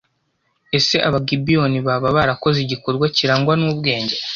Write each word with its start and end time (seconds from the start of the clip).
Ese 0.77 0.97
Abagibeyoni 1.07 1.77
baba 1.87 2.07
barakoze 2.17 2.57
igikorwa 2.61 3.05
kirangwa 3.15 3.53
n’ubwenge 3.57 4.15